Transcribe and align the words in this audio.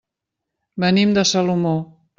Venim 0.85 1.15
de 1.19 1.27
Salomó. 1.35 1.77